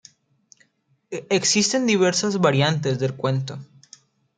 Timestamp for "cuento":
3.15-3.59